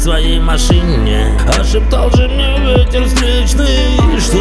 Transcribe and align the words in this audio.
своей 0.00 0.40
машине. 0.40 1.38
А 1.46 1.62
шептал 1.62 2.10
же 2.10 2.26
мне 2.26 2.58
ветер 2.58 3.04
встречный 3.04 3.96
Что 4.18 4.38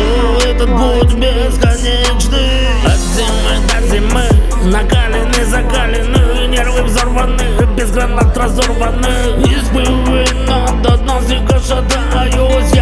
этот 0.48 0.70
путь 0.70 1.14
бесконечный. 1.14 2.66
От 2.86 2.98
зимы 3.16 3.54
до 3.68 3.88
зимы 3.88 4.72
Накалены, 4.72 5.46
закалены 5.46 6.48
Нервы 6.48 6.84
взорваны 6.84 7.44
Без 7.78 7.92
гранат 7.92 8.36
разорваны 8.38 9.44
Испывы 9.46 10.26
над 10.48 11.06
нас 11.06 11.30
рикошетаюсь 11.30 12.72
Ярым 12.74 12.79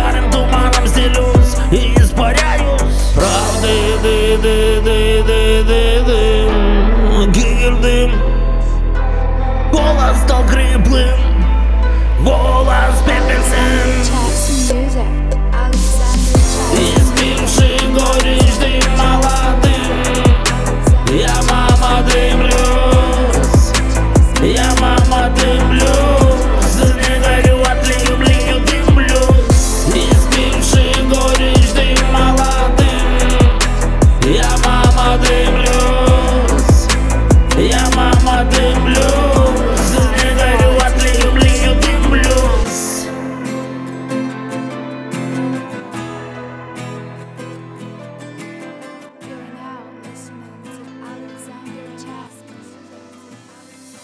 swim. 10.97 11.36